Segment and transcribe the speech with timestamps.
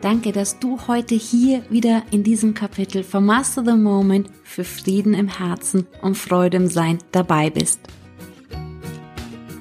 [0.00, 5.12] Danke, dass du heute hier wieder in diesem Kapitel von Master the Moment für Frieden
[5.12, 7.80] im Herzen und Freude im Sein dabei bist.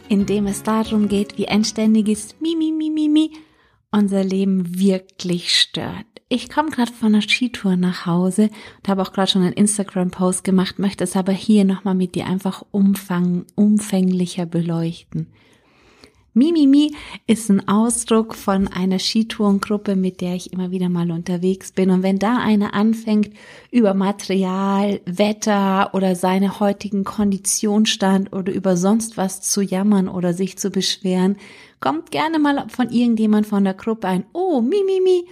[0.08, 3.32] In dem es darum geht, wie ein ständiges Mimi, Mimi, Mimi
[3.92, 6.06] unser Leben wirklich stört.
[6.30, 10.46] Ich komme gerade von einer Skitour nach Hause und habe auch gerade schon einen Instagram-Post
[10.46, 15.28] gemacht, möchte es aber hier nochmal mit dir einfach umfang, umfänglicher beleuchten.
[16.40, 16.96] Mimimi
[17.28, 21.92] ist ein Ausdruck von einer Skitourengruppe, mit der ich immer wieder mal unterwegs bin.
[21.92, 23.32] Und wenn da einer anfängt,
[23.72, 30.58] über Material, Wetter oder seine heutigen Konditionsstand oder über sonst was zu jammern oder sich
[30.58, 31.36] zu beschweren,
[31.82, 35.28] kommt gerne mal von irgendjemand von der Gruppe ein, oh, Mimimi,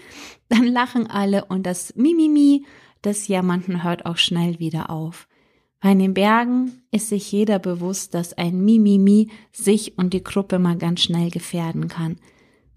[0.50, 2.66] dann lachen alle und das Mimimi
[3.06, 5.30] des Jammernden hört auch schnell wieder auf.
[5.88, 10.78] Bei den Bergen ist sich jeder bewusst, dass ein Mimimi sich und die Gruppe mal
[10.78, 12.18] ganz schnell gefährden kann.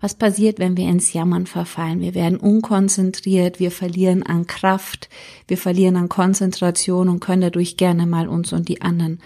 [0.00, 2.00] Was passiert, wenn wir ins Jammern verfallen?
[2.02, 5.08] Wir werden unkonzentriert, wir verlieren an Kraft,
[5.48, 9.18] wir verlieren an Konzentration und können dadurch gerne mal uns und die anderen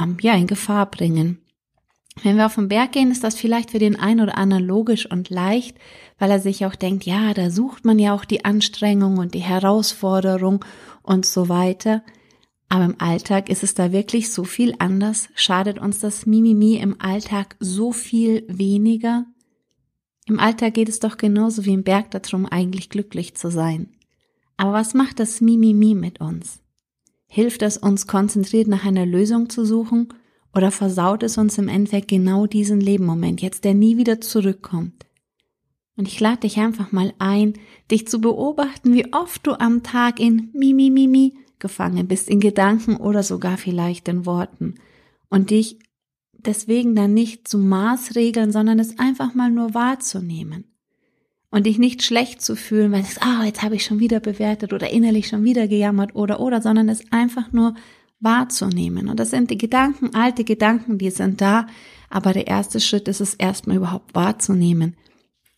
[0.00, 1.38] ähm, ja in Gefahr bringen.
[2.22, 5.10] Wenn wir auf den Berg gehen, ist das vielleicht für den einen oder anderen logisch
[5.10, 5.76] und leicht,
[6.20, 9.40] weil er sich auch denkt, ja, da sucht man ja auch die Anstrengung und die
[9.40, 10.64] Herausforderung
[11.02, 12.04] und so weiter.
[12.74, 15.28] Aber im Alltag ist es da wirklich so viel anders?
[15.36, 19.26] Schadet uns das Mimimi im Alltag so viel weniger?
[20.26, 23.90] Im Alltag geht es doch genauso wie im Berg darum, eigentlich glücklich zu sein.
[24.56, 26.62] Aber was macht das Mimimi mit uns?
[27.28, 30.08] Hilft es uns konzentriert nach einer Lösung zu suchen
[30.52, 35.06] oder versaut es uns im Endeffekt genau diesen Lebenmoment, jetzt der nie wieder zurückkommt?
[35.96, 37.52] Und ich lade dich einfach mal ein,
[37.92, 41.34] dich zu beobachten, wie oft du am Tag in Mimimimi
[41.64, 44.74] gefangen bist, in Gedanken oder sogar vielleicht in Worten.
[45.30, 45.78] Und dich
[46.34, 50.64] deswegen dann nicht zu Maßregeln, sondern es einfach mal nur wahrzunehmen.
[51.50, 54.20] Und dich nicht schlecht zu fühlen, weil es, ah, oh, jetzt habe ich schon wieder
[54.20, 57.74] bewertet oder innerlich schon wieder gejammert oder oder, sondern es einfach nur
[58.20, 59.08] wahrzunehmen.
[59.08, 61.66] Und das sind die Gedanken, alte Gedanken, die sind da,
[62.10, 64.96] aber der erste Schritt ist es erstmal überhaupt wahrzunehmen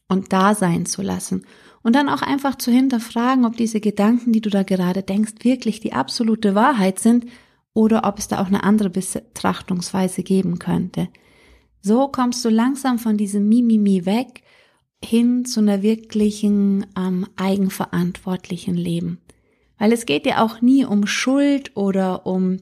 [0.06, 1.44] und da sein zu lassen
[1.86, 5.78] und dann auch einfach zu hinterfragen, ob diese Gedanken, die du da gerade denkst, wirklich
[5.78, 7.26] die absolute Wahrheit sind
[7.74, 11.06] oder ob es da auch eine andere Betrachtungsweise geben könnte.
[11.82, 14.42] So kommst du langsam von diesem Mimimi weg
[15.00, 19.20] hin zu einer wirklichen ähm, eigenverantwortlichen Leben.
[19.78, 22.56] Weil es geht ja auch nie um Schuld oder um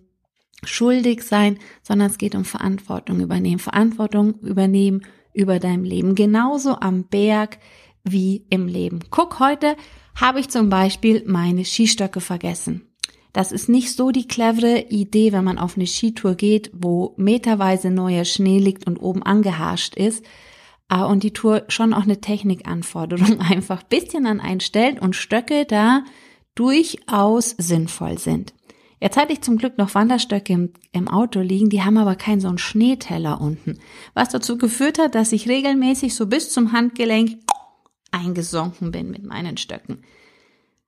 [0.64, 3.58] schuldig sein, sondern es geht um Verantwortung übernehmen.
[3.58, 5.00] Verantwortung übernehmen
[5.32, 6.14] über dein Leben.
[6.14, 7.56] Genauso am Berg
[8.04, 9.00] wie im Leben.
[9.10, 9.76] Guck, heute
[10.14, 12.94] habe ich zum Beispiel meine Skistöcke vergessen.
[13.32, 17.90] Das ist nicht so die clevere Idee, wenn man auf eine Skitour geht, wo meterweise
[17.90, 20.24] neuer Schnee liegt und oben angeharscht ist
[20.88, 25.64] ah, und die Tour schon auch eine Technikanforderung einfach bisschen an einen stellt und Stöcke
[25.64, 26.04] da
[26.54, 28.54] durchaus sinnvoll sind.
[29.00, 32.40] Jetzt hatte ich zum Glück noch Wanderstöcke im, im, Auto liegen, die haben aber keinen
[32.40, 33.78] so einen Schneeteller unten,
[34.14, 37.43] was dazu geführt hat, dass ich regelmäßig so bis zum Handgelenk
[38.24, 40.02] eingesunken bin mit meinen Stöcken.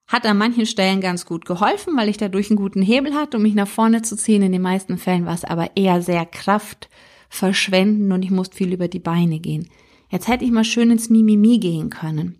[0.06, 3.42] Hat an manchen Stellen ganz gut geholfen, weil ich dadurch einen guten Hebel hatte, um
[3.42, 4.42] mich nach vorne zu ziehen.
[4.42, 8.86] In den meisten Fällen war es aber eher sehr kraftverschwendend und ich musste viel über
[8.86, 9.68] die Beine gehen.
[10.08, 12.38] Jetzt hätte ich mal schön ins Mimimi gehen können.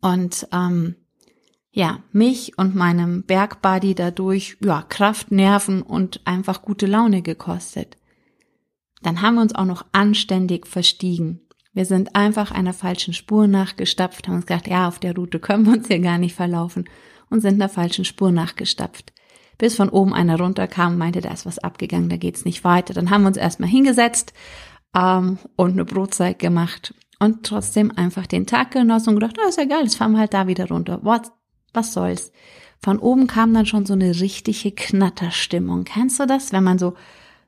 [0.00, 0.96] Und ähm,
[1.70, 7.96] ja, mich und meinem Bergbuddy dadurch ja, Kraft, Nerven und einfach gute Laune gekostet.
[9.02, 11.40] Dann haben wir uns auch noch anständig verstiegen.
[11.74, 15.64] Wir sind einfach einer falschen Spur nachgestapft, haben uns gedacht, ja, auf der Route können
[15.64, 16.88] wir uns hier gar nicht verlaufen
[17.30, 19.12] und sind einer falschen Spur nachgestapft.
[19.56, 22.94] Bis von oben einer runterkam und meinte, da ist was abgegangen, da geht's nicht weiter.
[22.94, 24.34] Dann haben wir uns erstmal hingesetzt
[24.94, 29.58] ähm, und eine Brotzeit gemacht und trotzdem einfach den Tag genossen und gedacht, oh, ist
[29.58, 30.98] ja geil, jetzt fahren wir halt da wieder runter.
[31.02, 31.32] Was,
[31.72, 32.32] was soll's?
[32.80, 35.84] Von oben kam dann schon so eine richtige Knatterstimmung.
[35.84, 36.94] Kennst du das, wenn man so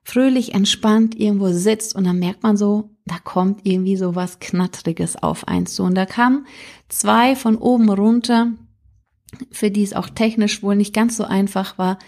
[0.04, 5.16] fröhlich entspannt irgendwo sitzt und dann merkt man so, da kommt irgendwie so was Knattriges
[5.16, 5.82] auf eins zu.
[5.82, 6.46] Und da kamen
[6.88, 8.52] zwei von oben runter,
[9.50, 11.98] für die es auch technisch wohl nicht ganz so einfach war,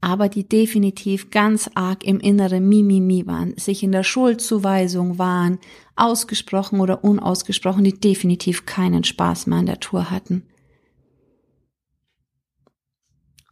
[0.00, 5.58] aber die definitiv ganz arg im inneren Mimimi waren, sich in der Schuldzuweisung waren,
[5.94, 10.44] ausgesprochen oder unausgesprochen, die definitiv keinen Spaß mehr an der Tour hatten.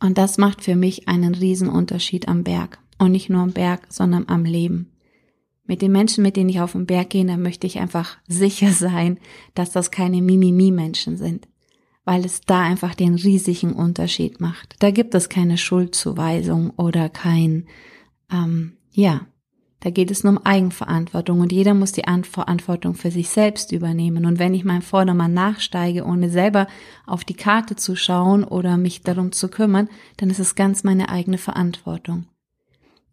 [0.00, 2.78] Und das macht für mich einen Riesenunterschied am Berg.
[2.98, 4.92] Und nicht nur am Berg, sondern am Leben.
[5.66, 8.72] Mit den Menschen, mit denen ich auf den Berg gehe, da möchte ich einfach sicher
[8.72, 9.18] sein,
[9.54, 11.46] dass das keine Mimimi-Menschen sind.
[12.04, 14.76] Weil es da einfach den riesigen Unterschied macht.
[14.78, 17.66] Da gibt es keine Schuldzuweisung oder kein,
[18.32, 19.26] ähm, ja,
[19.80, 24.26] da geht es nur um Eigenverantwortung und jeder muss die Verantwortung für sich selbst übernehmen.
[24.26, 26.66] Und wenn ich meinem Vordermann nachsteige, ohne selber
[27.06, 31.10] auf die Karte zu schauen oder mich darum zu kümmern, dann ist es ganz meine
[31.10, 32.26] eigene Verantwortung.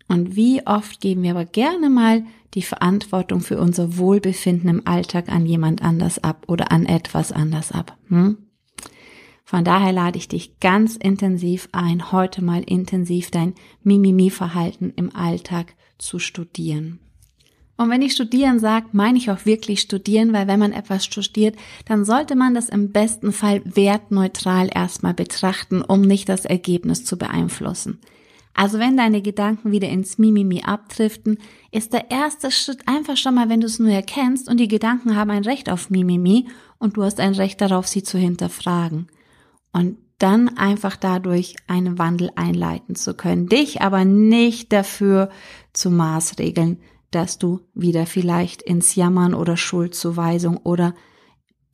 [0.08, 2.24] Und wie oft geben wir aber gerne mal
[2.54, 7.72] die Verantwortung für unser Wohlbefinden im Alltag an jemand anders ab oder an etwas anders
[7.72, 7.98] ab.
[8.08, 8.38] Hm?
[9.44, 13.54] Von daher lade ich dich ganz intensiv ein, heute mal intensiv dein
[13.84, 17.00] Mimimi-Verhalten im Alltag zu studieren.
[17.78, 21.58] Und wenn ich studieren sage, meine ich auch wirklich studieren, weil wenn man etwas studiert,
[21.86, 27.18] dann sollte man das im besten Fall wertneutral erstmal betrachten, um nicht das Ergebnis zu
[27.18, 28.00] beeinflussen.
[28.56, 31.40] Also wenn deine Gedanken wieder ins Mimimi abdriften,
[31.72, 35.18] ist der erste Schritt einfach schon mal, wenn du es nur erkennst und die Gedanken
[35.18, 36.48] haben ein Recht auf Mimimi
[36.80, 39.08] und du hast ein Recht darauf, sie zu hinterfragen.
[39.74, 43.48] Und dann einfach dadurch einen Wandel einleiten zu können.
[43.48, 45.30] Dich aber nicht dafür
[45.74, 46.80] zu maßregeln,
[47.12, 50.96] dass du wieder vielleicht ins Jammern oder Schuldzuweisung oder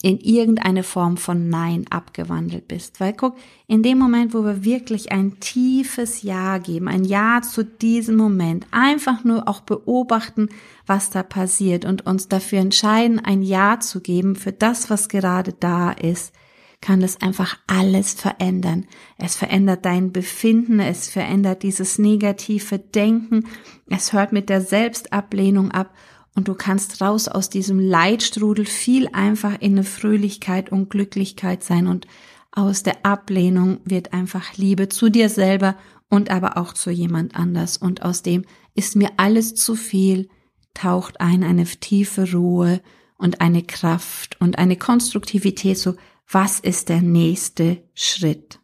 [0.04, 3.00] in irgendeine Form von Nein abgewandelt bist.
[3.00, 3.36] Weil guck,
[3.68, 8.66] in dem Moment, wo wir wirklich ein tiefes Ja geben, ein Ja zu diesem Moment,
[8.72, 10.50] einfach nur auch beobachten,
[10.88, 15.54] was da passiert und uns dafür entscheiden, ein Ja zu geben für das, was gerade
[15.54, 16.34] da ist,
[16.82, 18.88] kann es einfach alles verändern.
[19.20, 23.46] Es verändert dein Befinden, es verändert dieses negative Denken,
[23.88, 25.94] es hört mit der Selbstablehnung ab
[26.36, 31.88] und du kannst raus aus diesem Leidstrudel viel einfach in eine Fröhlichkeit und Glücklichkeit sein
[31.88, 32.08] und
[32.52, 35.76] aus der Ablehnung wird einfach Liebe zu dir selber
[36.10, 38.46] und aber auch zu jemand anders und aus dem
[38.76, 40.30] ist mir alles zu viel,
[40.74, 42.82] taucht ein eine tiefe Ruhe
[43.18, 45.96] und eine Kraft und eine Konstruktivität so
[46.34, 48.60] was ist der nächste Schritt?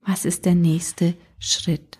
[0.00, 1.99] Was ist der nächste Schritt?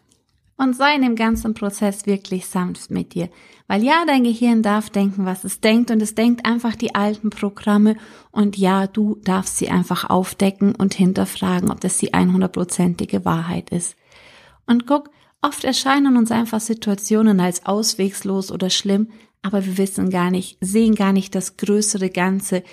[0.61, 3.31] Und sei in dem ganzen Prozess wirklich sanft mit dir.
[3.67, 7.31] Weil ja, dein Gehirn darf denken, was es denkt und es denkt einfach die alten
[7.31, 7.97] Programme
[8.31, 13.97] und ja, du darfst sie einfach aufdecken und hinterfragen, ob das die 100%ige Wahrheit ist.
[14.67, 15.09] Und guck,
[15.41, 19.09] oft erscheinen uns einfach Situationen als auswegslos oder schlimm,
[19.41, 22.65] aber wir wissen gar nicht, sehen gar nicht das größere Ganze,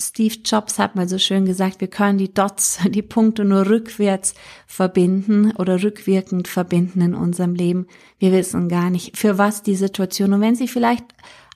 [0.00, 4.34] Steve Jobs hat mal so schön gesagt, wir können die Dots, die Punkte nur rückwärts
[4.66, 7.86] verbinden oder rückwirkend verbinden in unserem Leben.
[8.18, 11.04] Wir wissen gar nicht, für was die Situation und wenn sie vielleicht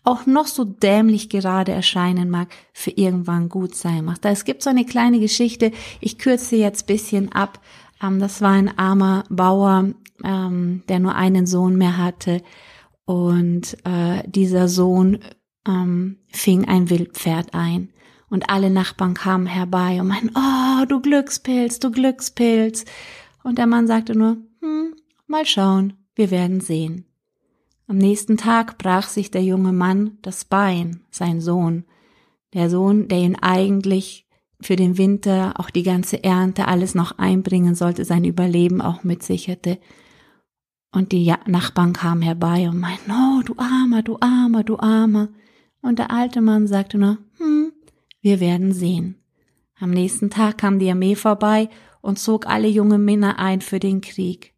[0.06, 4.24] auch noch so dämlich gerade erscheinen mag, für irgendwann gut sein macht.
[4.24, 7.60] Da es gibt so eine kleine Geschichte, ich kürze jetzt bisschen ab.
[8.02, 9.92] Ähm, das war ein armer Bauer,
[10.22, 12.42] ähm, der nur einen Sohn mehr hatte
[13.06, 15.20] und äh, dieser Sohn
[15.66, 17.88] ähm, fing ein Wildpferd ein
[18.34, 22.84] und alle Nachbarn kamen herbei und meinten, oh, du Glückspilz, du Glückspilz.
[23.44, 24.96] Und der Mann sagte nur, hm,
[25.28, 27.04] mal schauen, wir werden sehen.
[27.86, 31.84] Am nächsten Tag brach sich der junge Mann das Bein, sein Sohn.
[32.54, 34.26] Der Sohn, der ihn eigentlich
[34.60, 39.78] für den Winter, auch die ganze Ernte, alles noch einbringen sollte, sein Überleben auch mitsicherte.
[40.90, 45.28] Und die Nachbarn kamen herbei und meinten, oh, du Armer, du Armer, du Armer.
[45.82, 47.73] Und der alte Mann sagte nur, hm,
[48.24, 49.16] wir werden sehen.
[49.78, 51.68] Am nächsten Tag kam die Armee vorbei
[52.00, 54.54] und zog alle junge Männer ein für den Krieg.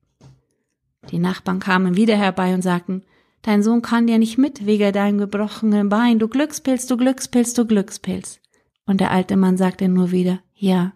[1.11, 3.03] Die Nachbarn kamen wieder herbei und sagten,
[3.43, 7.67] Dein Sohn kann dir nicht mit wegen deinem gebrochenen Bein, du Glückspilz, du Glückspilz, du
[7.67, 8.39] Glückspilz.
[8.87, 10.93] Und der alte Mann sagte nur wieder, ja,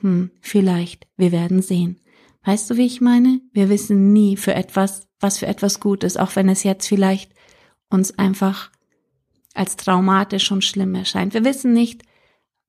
[0.00, 2.00] hm, vielleicht, wir werden sehen.
[2.44, 3.40] Weißt du, wie ich meine?
[3.52, 7.32] Wir wissen nie für etwas, was für etwas gut ist, auch wenn es jetzt vielleicht
[7.88, 8.70] uns einfach
[9.58, 11.34] als traumatisch und schlimm erscheint.
[11.34, 12.02] Wir wissen nicht,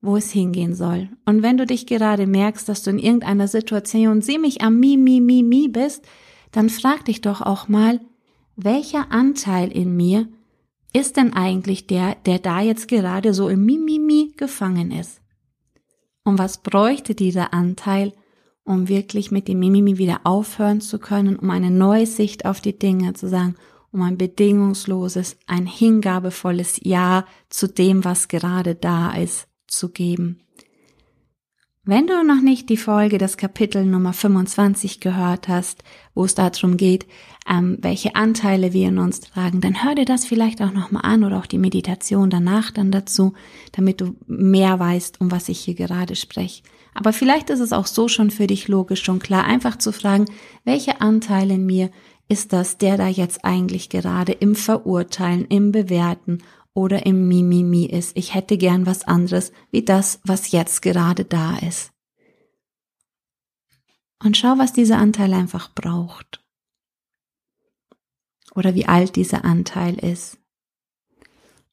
[0.00, 1.08] wo es hingehen soll.
[1.26, 5.20] Und wenn du dich gerade merkst, dass du in irgendeiner Situation ziemlich am Mi, Mi,
[5.20, 6.06] Mi, Mi bist,
[6.52, 8.00] dann frag dich doch auch mal,
[8.56, 10.28] welcher Anteil in mir
[10.92, 15.20] ist denn eigentlich der, der da jetzt gerade so im Mi, Mi, Mi gefangen ist?
[16.24, 18.12] Und was bräuchte dieser Anteil,
[18.64, 22.78] um wirklich mit dem Mimimi wieder aufhören zu können, um eine neue Sicht auf die
[22.78, 23.56] Dinge zu sagen,
[23.92, 30.40] um ein bedingungsloses, ein hingabevolles Ja zu dem, was gerade da ist, zu geben.
[31.82, 35.82] Wenn du noch nicht die Folge, das Kapitel Nummer 25 gehört hast,
[36.14, 37.06] wo es darum geht,
[37.48, 41.24] ähm, welche Anteile wir in uns tragen, dann hör dir das vielleicht auch nochmal an
[41.24, 43.32] oder auch die Meditation danach dann dazu,
[43.72, 46.62] damit du mehr weißt, um was ich hier gerade spreche.
[46.92, 50.26] Aber vielleicht ist es auch so schon für dich logisch schon klar, einfach zu fragen,
[50.64, 51.90] welche Anteile in mir
[52.30, 56.38] ist das, der da jetzt eigentlich gerade im Verurteilen, im Bewerten
[56.74, 58.16] oder im Mimimi ist.
[58.16, 61.92] Ich hätte gern was anderes wie das, was jetzt gerade da ist.
[64.22, 66.44] Und schau, was dieser Anteil einfach braucht.
[68.54, 70.38] Oder wie alt dieser Anteil ist.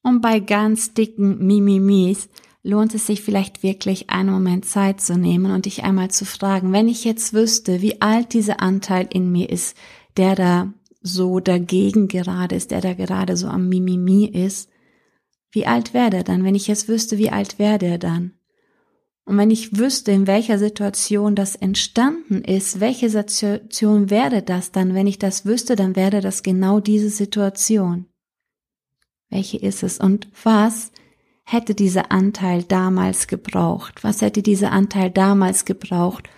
[0.02, 2.28] Und bei ganz dicken Mimimis
[2.64, 6.72] lohnt es sich vielleicht wirklich einen Moment Zeit zu nehmen und dich einmal zu fragen,
[6.72, 9.76] wenn ich jetzt wüsste, wie alt dieser Anteil in mir ist,
[10.18, 14.68] der da so dagegen gerade ist, der da gerade so am Mimimi ist,
[15.50, 18.32] wie alt wäre der dann, wenn ich jetzt wüsste, wie alt wäre der dann?
[19.24, 24.94] Und wenn ich wüsste, in welcher Situation das entstanden ist, welche Situation wäre das dann?
[24.94, 28.06] Wenn ich das wüsste, dann wäre das genau diese Situation.
[29.28, 29.98] Welche ist es?
[29.98, 30.92] Und was
[31.44, 34.02] hätte dieser Anteil damals gebraucht?
[34.02, 36.30] Was hätte dieser Anteil damals gebraucht,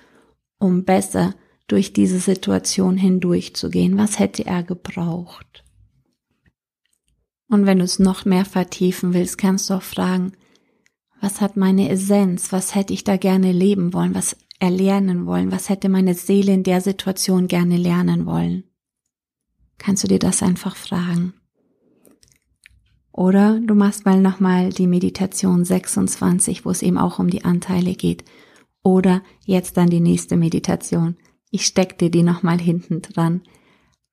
[0.58, 1.34] um besser
[1.70, 3.96] durch diese Situation hindurchzugehen?
[3.96, 5.64] Was hätte er gebraucht?
[7.48, 10.32] Und wenn du es noch mehr vertiefen willst, kannst du auch fragen,
[11.20, 12.52] was hat meine Essenz?
[12.52, 14.14] Was hätte ich da gerne leben wollen?
[14.14, 15.52] Was erlernen wollen?
[15.52, 18.64] Was hätte meine Seele in der Situation gerne lernen wollen?
[19.78, 21.34] Kannst du dir das einfach fragen?
[23.12, 27.94] Oder du machst mal nochmal die Meditation 26, wo es eben auch um die Anteile
[27.94, 28.24] geht.
[28.82, 31.16] Oder jetzt dann die nächste Meditation.
[31.50, 33.42] Ich steck dir die nochmal hinten dran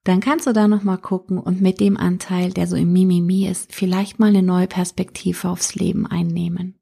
[0.07, 3.75] dann kannst du da nochmal gucken und mit dem Anteil, der so im Mimimi ist,
[3.75, 6.79] vielleicht mal eine neue Perspektive aufs Leben einnehmen.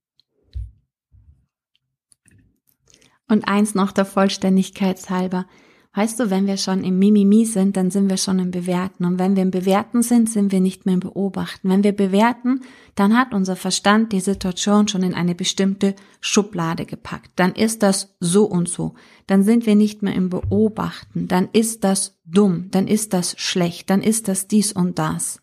[3.27, 5.47] Und eins noch der Vollständigkeit halber.
[5.95, 9.05] Weißt du, wenn wir schon im Mimimi sind, dann sind wir schon im Bewerten.
[9.05, 11.69] Und wenn wir im Bewerten sind, sind wir nicht mehr im Beobachten.
[11.69, 12.61] Wenn wir bewerten,
[12.95, 17.31] dann hat unser Verstand die Situation schon in eine bestimmte Schublade gepackt.
[17.37, 18.95] Dann ist das so und so.
[19.25, 21.29] Dann sind wir nicht mehr im Beobachten.
[21.29, 22.67] Dann ist das dumm.
[22.71, 23.89] Dann ist das schlecht.
[23.89, 25.39] Dann ist das dies und das.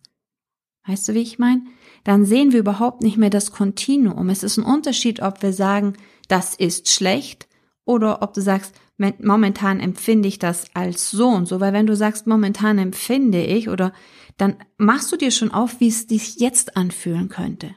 [0.87, 1.62] Weißt du, wie ich meine?
[2.04, 4.28] Dann sehen wir überhaupt nicht mehr das Kontinuum.
[4.28, 5.94] Es ist ein Unterschied, ob wir sagen,
[6.28, 7.49] das ist schlecht
[7.84, 11.96] oder ob du sagst, momentan empfinde ich das als so und so, weil wenn du
[11.96, 13.92] sagst, momentan empfinde ich oder
[14.36, 17.74] dann machst du dir schon auf, wie es dich jetzt anfühlen könnte.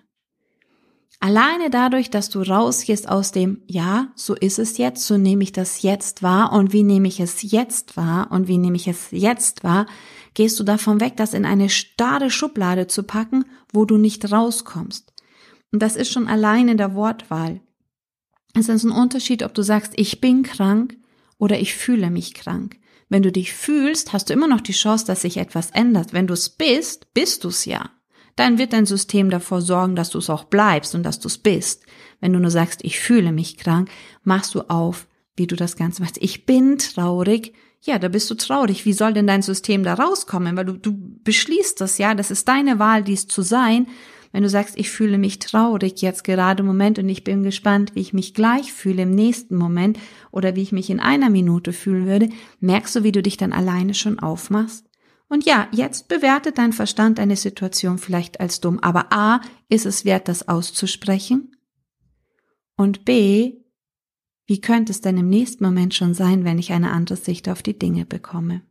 [1.20, 5.54] Alleine dadurch, dass du rausgehst aus dem, ja, so ist es jetzt, so nehme ich
[5.54, 9.08] das jetzt wahr und wie nehme ich es jetzt wahr und wie nehme ich es
[9.12, 9.86] jetzt wahr,
[10.34, 15.14] gehst du davon weg, das in eine starre Schublade zu packen, wo du nicht rauskommst.
[15.72, 17.62] Und das ist schon alleine der Wortwahl.
[18.58, 20.96] Es ist ein Unterschied, ob du sagst, ich bin krank
[21.38, 22.78] oder ich fühle mich krank.
[23.10, 26.14] Wenn du dich fühlst, hast du immer noch die Chance, dass sich etwas ändert.
[26.14, 27.92] Wenn du es bist, bist du es ja.
[28.38, 31.38] Dann wird dein System davor sorgen, dass du es auch bleibst und dass du es
[31.38, 31.84] bist.
[32.22, 33.90] Wenn du nur sagst, ich fühle mich krank,
[34.24, 36.18] machst du auf, wie du das Ganze machst.
[36.22, 37.54] Ich bin traurig.
[37.82, 38.86] Ja, da bist du traurig.
[38.86, 40.56] Wie soll denn dein System da rauskommen?
[40.56, 42.16] Weil du, du beschließt das, ja.
[42.16, 43.88] Das ist deine Wahl, dies zu sein.
[44.36, 47.96] Wenn du sagst, ich fühle mich traurig jetzt gerade im Moment und ich bin gespannt,
[47.96, 49.98] wie ich mich gleich fühle im nächsten Moment
[50.30, 52.28] oder wie ich mich in einer Minute fühlen würde,
[52.60, 54.90] merkst du, wie du dich dann alleine schon aufmachst?
[55.30, 59.40] Und ja, jetzt bewertet dein Verstand eine Situation vielleicht als dumm, aber A,
[59.70, 61.56] ist es wert, das auszusprechen?
[62.76, 63.54] Und B,
[64.48, 67.64] wie könnte es denn im nächsten Moment schon sein, wenn ich eine andere Sicht auf
[67.64, 68.64] die Dinge bekomme?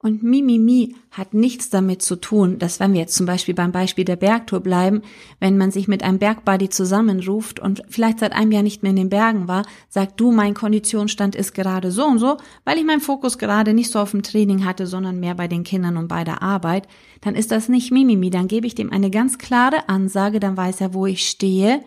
[0.00, 4.04] Und Mimimi hat nichts damit zu tun, dass wenn wir jetzt zum Beispiel beim Beispiel
[4.04, 5.02] der Bergtour bleiben,
[5.40, 8.96] wenn man sich mit einem Bergbuddy zusammenruft und vielleicht seit einem Jahr nicht mehr in
[8.96, 13.00] den Bergen war, sagt du, mein Konditionsstand ist gerade so und so, weil ich meinen
[13.00, 16.22] Fokus gerade nicht so auf dem Training hatte, sondern mehr bei den Kindern und bei
[16.22, 16.86] der Arbeit,
[17.20, 20.80] dann ist das nicht Mimimi, dann gebe ich dem eine ganz klare Ansage, dann weiß
[20.80, 21.80] er, wo ich stehe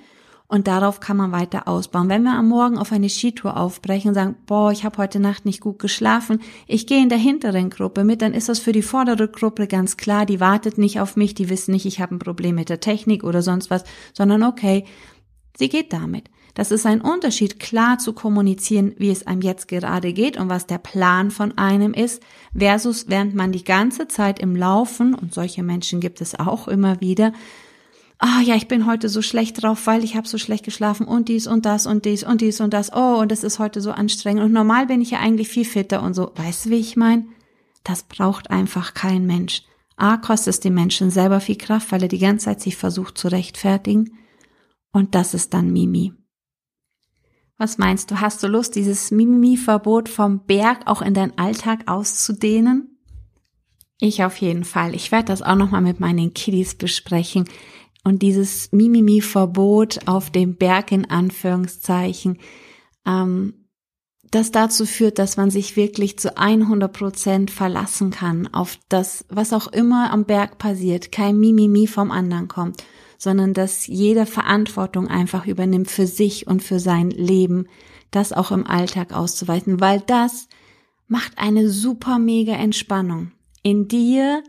[0.52, 2.10] und darauf kann man weiter ausbauen.
[2.10, 5.46] Wenn wir am Morgen auf eine Skitour aufbrechen und sagen, boah, ich habe heute Nacht
[5.46, 8.82] nicht gut geschlafen, ich gehe in der hinteren Gruppe mit, dann ist das für die
[8.82, 12.20] vordere Gruppe ganz klar, die wartet nicht auf mich, die wissen nicht, ich habe ein
[12.20, 14.84] Problem mit der Technik oder sonst was, sondern okay,
[15.58, 16.30] sie geht damit.
[16.54, 20.68] Das ist ein Unterschied, klar zu kommunizieren, wie es einem jetzt gerade geht und was
[20.68, 22.22] der Plan von einem ist,
[22.54, 27.00] versus während man die ganze Zeit im Laufen, und solche Menschen gibt es auch immer
[27.00, 27.32] wieder,
[28.22, 31.28] ah ja, ich bin heute so schlecht drauf, weil ich habe so schlecht geschlafen und
[31.28, 32.94] dies und das und dies und dies und das.
[32.94, 34.44] Oh, und das ist heute so anstrengend.
[34.44, 36.32] Und normal bin ich ja eigentlich viel fitter und so.
[36.36, 37.26] Weißt du, wie ich meine?
[37.84, 39.64] Das braucht einfach kein Mensch.
[39.98, 43.18] A, kostet es den Menschen selber viel Kraft, weil er die ganze Zeit sich versucht
[43.18, 44.18] zu rechtfertigen.
[44.92, 46.14] Und das ist dann Mimi.
[47.58, 53.00] Was meinst du, hast du Lust, dieses Mimimi-Verbot vom Berg auch in deinen Alltag auszudehnen?
[54.00, 54.96] Ich auf jeden Fall.
[54.96, 57.46] Ich werde das auch nochmal mit meinen Kiddies besprechen.
[58.04, 62.40] Und dieses Mimimi-Verbot auf dem Berg in Anführungszeichen,
[63.06, 63.54] ähm,
[64.32, 69.52] das dazu führt, dass man sich wirklich zu 100 Prozent verlassen kann auf das, was
[69.52, 72.84] auch immer am Berg passiert, kein Mimimi vom anderen kommt,
[73.18, 77.68] sondern dass jeder Verantwortung einfach übernimmt für sich und für sein Leben,
[78.10, 80.48] das auch im Alltag auszuweiten, weil das
[81.08, 83.32] macht eine super mega Entspannung.
[83.64, 84.44] In dir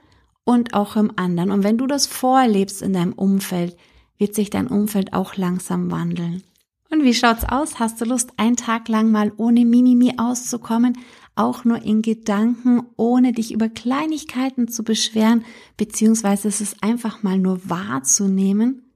[0.45, 1.51] und auch im anderen.
[1.51, 3.77] Und wenn du das vorlebst in deinem Umfeld,
[4.19, 6.43] wird sich dein Umfeld auch langsam wandeln.
[6.91, 7.79] Und wie schaut's aus?
[7.79, 10.99] Hast du Lust, einen Tag lang mal ohne Mimimi auszukommen?
[11.35, 15.45] Auch nur in Gedanken, ohne dich über Kleinigkeiten zu beschweren,
[15.79, 18.93] beziehungsweise es ist einfach mal nur wahrzunehmen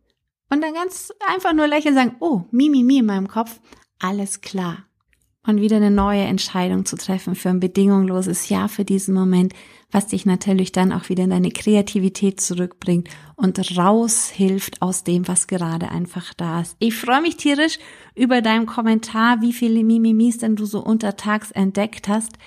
[0.50, 3.59] und dann ganz einfach nur lächeln sagen, oh, Mimimi in meinem Kopf,
[3.99, 4.87] alles klar
[5.47, 9.55] und wieder eine neue Entscheidung zu treffen für ein bedingungsloses Ja für diesen Moment,
[9.90, 15.47] was dich natürlich dann auch wieder in deine Kreativität zurückbringt und raushilft aus dem, was
[15.47, 16.76] gerade einfach da ist.
[16.78, 17.78] Ich freue mich tierisch
[18.14, 22.38] über deinen Kommentar, wie viele Mimimis denn du so untertags entdeckt hast.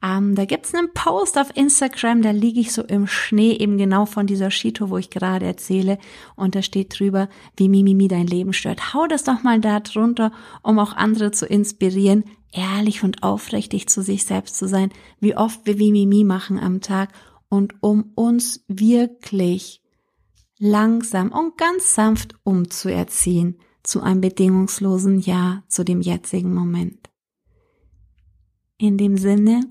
[0.00, 4.06] Ähm, da gibt's einen Post auf Instagram, da liege ich so im Schnee eben genau
[4.06, 5.98] von dieser Shito, wo ich gerade erzähle.
[6.36, 8.94] Und da steht drüber, wie Mimimi dein Leben stört.
[8.94, 10.30] Hau das doch mal da drunter,
[10.62, 15.66] um auch andere zu inspirieren, ehrlich und aufrichtig zu sich selbst zu sein, wie oft
[15.66, 17.10] wir Mimimi machen am Tag
[17.48, 19.82] und um uns wirklich
[20.58, 27.08] langsam und ganz sanft umzuerziehen zu einem bedingungslosen Ja zu dem jetzigen Moment.
[28.76, 29.62] In dem Sinne,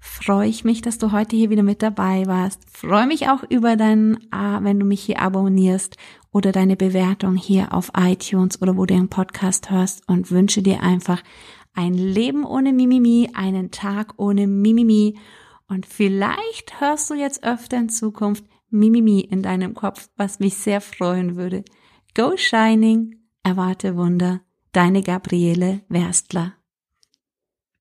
[0.00, 2.62] freue ich mich, dass du heute hier wieder mit dabei warst.
[2.70, 5.96] Freue mich auch über deinen, äh, wenn du mich hier abonnierst
[6.32, 10.82] oder deine Bewertung hier auf iTunes oder wo du den Podcast hörst und wünsche dir
[10.82, 11.22] einfach
[11.74, 15.18] ein Leben ohne Mimimi, einen Tag ohne Mimimi
[15.68, 20.80] und vielleicht hörst du jetzt öfter in Zukunft Mimimi in deinem Kopf, was mich sehr
[20.80, 21.64] freuen würde.
[22.14, 24.40] Go Shining, erwarte Wunder,
[24.72, 26.57] deine Gabriele Werstler.